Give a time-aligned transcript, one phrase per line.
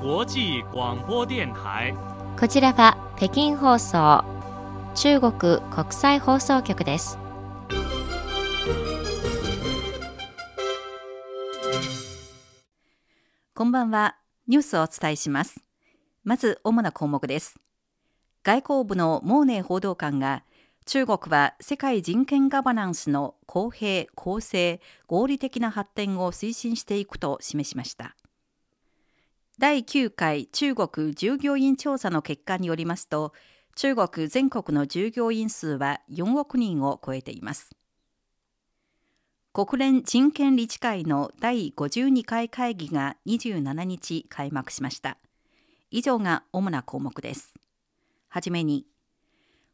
[0.00, 1.92] 国際广播電台。
[2.38, 4.24] こちらは北京放送
[4.94, 7.18] 中国国際放送局です。
[13.56, 14.16] こんばんは。
[14.46, 15.64] ニュースをお伝えします。
[16.22, 17.56] まず主な項目です。
[18.44, 20.44] 外交部のモーネー報道官が
[20.86, 28.14] 中国は世界人権ガバナンスの公平、公正、合理的な発展を推進していくと示しました
[29.58, 33.32] 第9回中国従業員調査の結果によりますと
[33.74, 37.70] 中国全国の従業員数は4億人を超えています。
[39.52, 45.18] 国連人権理事会の第52回会議が27日開幕しました。
[45.90, 47.54] 以上が主な項目です。
[48.28, 48.86] はじめに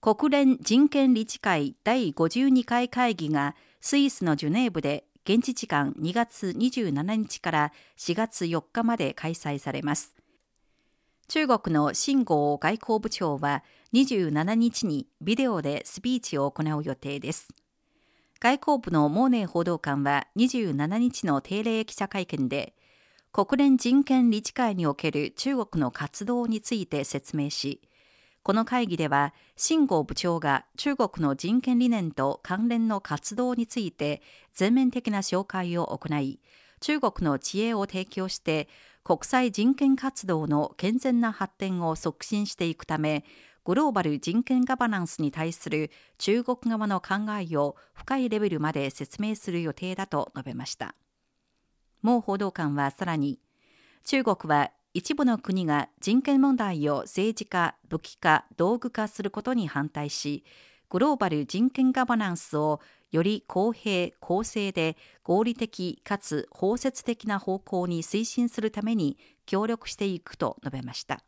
[0.00, 10.16] 国連人権理事会第52回会議がスイスのジュネーブで現地時間2月27日から4月4日まで開催されます。
[11.28, 13.62] 中国の秦剛外交部長は
[13.92, 17.48] 27日にビデオでスピーチを行う予定です。
[18.40, 22.72] 外交部のモーネー報道官は27日の定例記者会見で、
[23.30, 27.82] 国連人権理事会における中国の活動について説明し、
[28.42, 34.22] この会議では、秦剛部長が中国の人権理念と関連の活動について
[34.54, 36.40] 全面的な紹介を行い、
[36.80, 38.68] 中国の知恵を提供して
[39.04, 43.24] 国際人権活動の健全な発展を促進していくため、
[43.64, 50.94] グローバル人権ガバナンスに対する中国側の考えを深いレベルまで説明する予定だと述べました。
[52.02, 53.40] 毛報道官はさらに、
[54.04, 60.44] 中国は一部の国が人権問題を政治化、武器化、道具化することに反対し、
[60.88, 71.22] グローバル人権ガバナンスをより公平、公正で合理的かつ包摂的な方向に推進するために協力していくと述べました。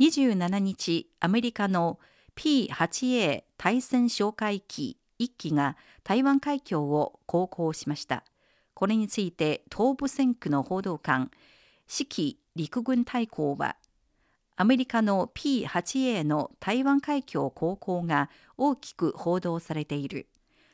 [0.00, 1.98] 27日、アメリカの
[2.36, 8.24] P8A 対戦哨戒機1機が台湾海峡を航行しました。
[8.74, 11.30] これについて東部戦区の報道官
[11.92, 13.74] 四季陸軍大校は、
[14.54, 20.28] アメリカの P8A の台湾海峡航行が大きく報道されている。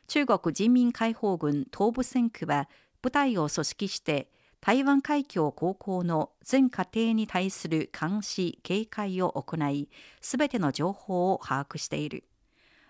[0.09, 2.69] 中国人民解放軍東部戦区は
[3.01, 9.89] 部隊を組織して台湾海峡航行の全過程に対する監視・警戒を行い、
[10.21, 12.25] すべての情報を把握している。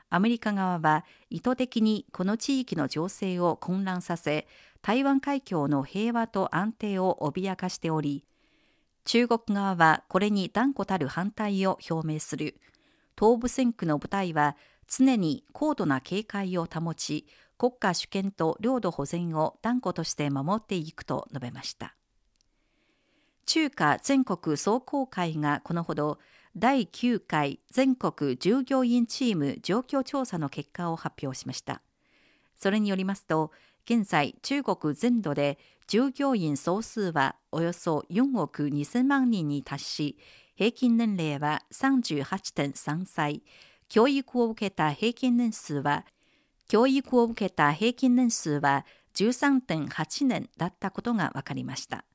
[0.08, 4.46] アメリカ側は意図的にこの地域の情勢を混乱させ、
[4.82, 8.24] 台湾海峡の平和と安定を脅かしており、
[9.04, 12.60] 中国側はこれに断固たる反対を表明する。
[13.18, 14.56] 東部戦区の部隊は
[14.88, 17.26] 常に高度な警戒を保ち、
[17.58, 21.94] 国家主権と領土保全を断固として守っていくと述べました。
[23.46, 26.18] 中華全国壮行会がこのほど
[26.58, 31.82] 第9回全国従業員チーム状況調査の結果を発表しました。
[32.56, 33.52] それによりますと、
[33.84, 40.18] 現在中国全土で従業員総数はおよそ4億2000万人に達し、
[40.54, 43.42] 平均年齢は38.3歳、
[43.90, 46.06] 教育を受けた平均年数は、
[46.68, 52.06] 教育を受けた平均年数は13.8年だったことが分かりました。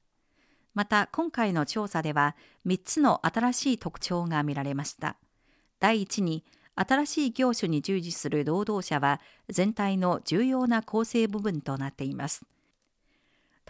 [0.73, 5.17] また今回の調査では3つの新しい特徴が見られました。
[5.79, 6.43] 第一に
[6.75, 12.45] 新しい業種に従事する労働者は全体の重要な構成部分となっています。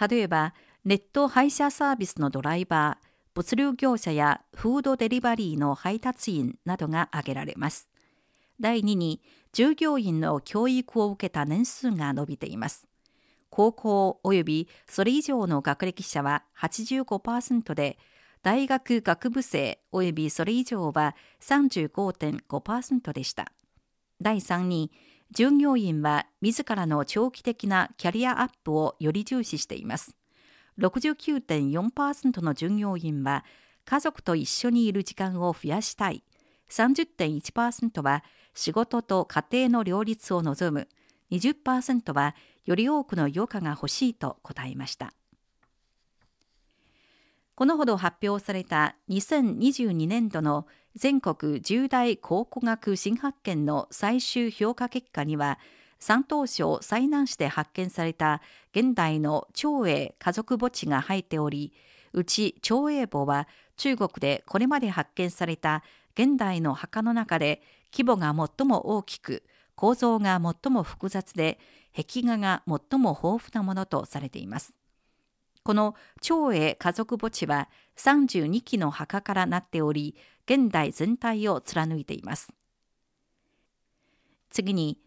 [0.10, 0.54] 例えば、
[0.86, 7.90] ネット配車サービスのドライバー、物流業者やフードデリバリーの配達員などが挙げられます。
[8.60, 9.22] 第2に、
[9.54, 12.88] 従業員の教育を受けた年数が伸びています。
[13.52, 18.00] 高校及びそれ以上の学歴者は85%で、
[18.42, 23.52] 大学学部生及びそれ以上は35.5%でした。
[24.20, 24.92] 第3に、
[25.32, 30.16] 従業員は自らの長期的なキャリアアップをより重視しています。
[30.80, 33.46] 69.4%の従業員は
[33.86, 36.24] 家族と一緒にいる時間を増やしたい。
[36.70, 38.24] 30.1%は
[38.54, 40.88] 仕事と家庭の両立を望む。
[41.32, 42.36] 20%は
[42.66, 45.14] より多くの余暇が欲しいと答えました。
[47.56, 50.66] このほど発表された2022年度の
[50.96, 55.60] 全国重大考古学新発見の最終評価結果には、
[56.00, 58.42] 山東省最南市で発見された
[58.76, 61.72] 現代の長英家族墓地が入っており、
[62.14, 63.48] うち長英墓は
[63.78, 65.84] 中国でこれまで発見された
[66.14, 67.62] 現代の墓の中で
[67.94, 69.44] 規模が最も大きく、
[69.82, 71.58] 構造が最も複雑で、
[71.92, 74.74] 壁画が最も豊富なものとされています。
[75.64, 77.68] この長英家族墓地は
[77.98, 82.54] 32基の墓からなっており、現代全体を貫いています。
[84.52, 85.00] 次に、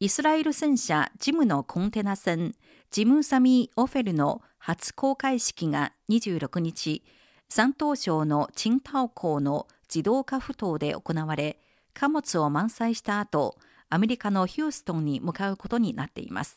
[0.00, 2.56] イスラエル戦車ジムのコンテナ船
[2.90, 7.04] ジムサミー・オフェルの初公開式が26日、
[7.48, 11.60] 山東省のチンタオ港の自動化埠頭で行われ、
[11.94, 13.56] 貨物を満載した後、
[13.92, 16.56] アメリカのヒューストンに向かうことになっています。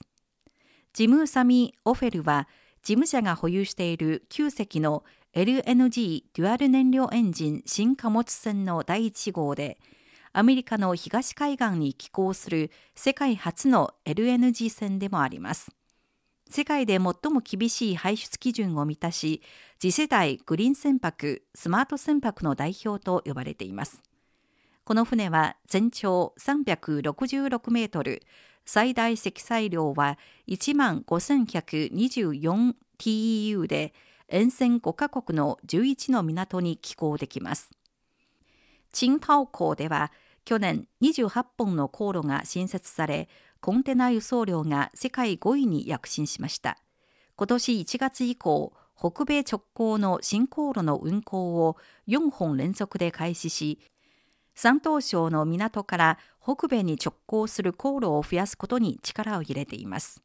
[0.93, 2.47] ジムサミー・オフェルは、
[2.81, 5.03] 事務者が保有している9隻の
[5.33, 9.77] LNG デュアル燃料エンジン新貨物船の第1号で、
[10.31, 15.75] アメリカの東海岸に寄港する世界初の LNG 船でもあります。
[16.49, 19.41] 世界で最も厳しい排出基準を満たし、
[19.77, 24.01] 次世代グリーン船舶、スマート船舶の代表と呼ばれています。
[24.85, 28.21] この船は全長366メートル、
[28.65, 33.95] 最大積載量は1万 5124TEU で、
[34.27, 37.71] 沿線5カ国の11の港に寄港できます。
[38.91, 40.11] チンタオ港では
[40.45, 43.27] 去年28本の航路が新設され、
[43.61, 46.77] コンテナ輸送量が世界5位に躍進しました。
[47.35, 51.75] 今年1月以降、北米直行の新航路の運航を
[52.07, 53.79] 4本連続で開始し、
[54.55, 60.23] 山東省の港から北米に直行する航路を増やすことに力を入れています。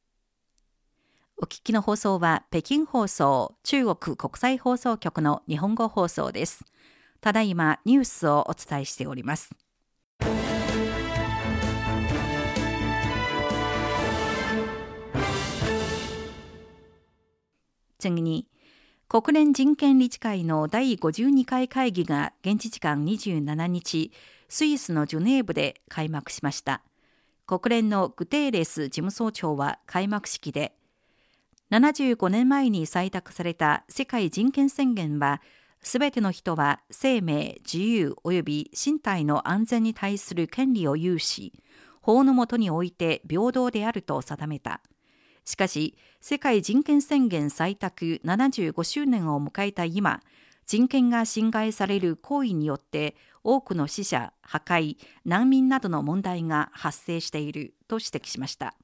[1.37, 6.65] お聞きの放送は北京放送中国国際放送局の日本語放送です。
[7.21, 9.51] ただいまニュースをお伝えしております。
[17.99, 18.47] 次に
[19.13, 24.13] 国連人権理事会の第52回会議が現地時間27日、
[24.49, 26.81] スイスのジュネーブで開幕しました。
[27.45, 30.77] 国連のグテーレス事務総長は開幕式で、
[31.73, 35.43] 75年前に採択された世界人権宣言は、
[35.83, 41.53] すべての人は生命、自由及び身体の安全に対する権利を有し、
[42.01, 44.81] 法の下において平等であると定めた。
[45.45, 50.21] しかし、世界人権宣言採択75周年を迎えた今、
[50.67, 58.75] 人権が侵害される行為によって多くの死者、破壊、難民などの問題が発生していると指摘しました。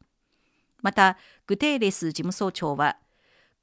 [0.83, 1.17] また、
[1.47, 2.97] グテーレス事務総長は、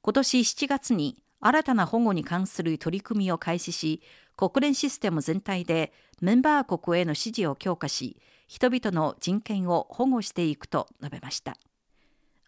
[0.02, 4.02] 今年7月に新たな保護に関する取り組みを開始し、
[4.36, 8.16] 国連システム全体でメンバー国への支持を強化し、
[8.48, 11.56] 人々の人権を保護していくと述べました。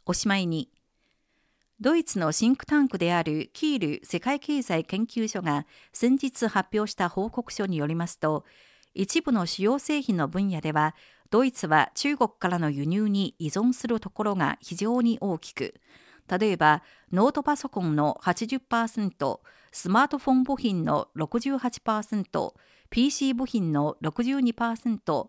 [0.09, 0.71] おしまいに、
[1.81, 8.45] ドイツのシンクタンクであるキール世界経済研究所が先日発表した報告書によりますと、
[8.95, 10.95] 一部の主要製品の分野では、
[11.31, 15.75] ドイツは中国からの輸入に依存するところが非常に大きく、
[16.29, 19.41] 例えばノートパソコンの80%、
[19.73, 22.55] スマートフォン部品の68%、
[22.91, 25.27] PC 部品の62%、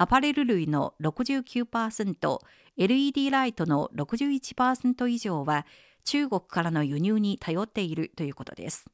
[0.00, 2.38] アパレル類の69%、
[2.78, 5.66] LED ライトの61%以上は
[6.04, 8.86] 中国からの輸入に頼っているということです。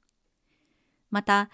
[1.10, 1.50] また、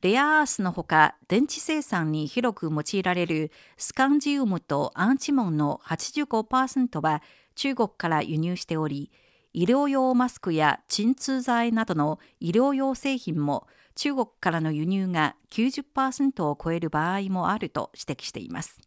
[0.00, 7.22] レアアースのほか電池生産に広く用いられるスカンジウムとアンチモンの85%は
[7.54, 9.10] 中国から輸入しており、
[9.52, 18.80] 医療用マスクや鎮痛剤などの医療用製品も中国からの輸入が90%を超える場合もあると指摘しています。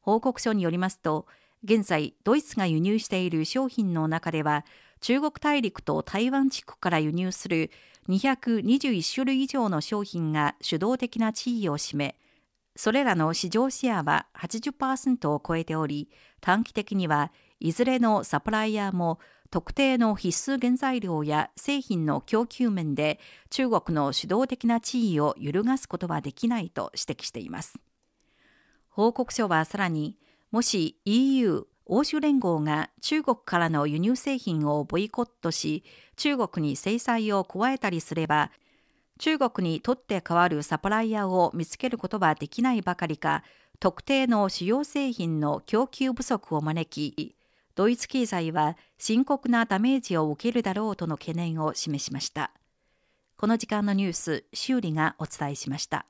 [0.00, 1.26] 報告書によりますと、
[1.66, 4.64] 現在ドイツが輸入している商品の中では、
[5.00, 7.72] 中国大陸と台湾地区から輸入する
[8.08, 12.16] 221種類以上の商品が主導的な地位を占め、
[12.76, 16.08] それらの市場シェアは80%を超えており、
[16.40, 19.18] 短期的にはいずれのサプライヤーも
[19.50, 23.18] 特定の必須原材料や製品の供給面で
[23.50, 27.80] 中国の主導的な地位を揺るがすことはできないと指摘しています。
[28.88, 30.16] 報告書はさらに、
[30.50, 35.84] もし EU 欧州連合が中国からの輸入製品をボイコットし、
[36.16, 38.50] 中国に制裁を加えたりすれば、
[39.18, 43.44] 中国にとって代わるサプライヤーを見つけることはできないばかりか、
[43.78, 47.36] 特定の主要製品の供給不足を招き、
[47.76, 52.52] ドイツ経済は深刻なダメージを受けるだろうとの懸念を示しました。
[53.36, 56.06] この時間のニュース、修理がお伝えしました。